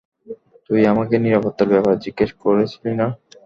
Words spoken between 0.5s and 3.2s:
তুই আমাকে নিরাপত্তার ব্যাপারে জিজ্ঞেস করেছিলি না?